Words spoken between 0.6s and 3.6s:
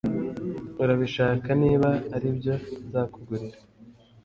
Urabishaka Niba aribyo nzakugurira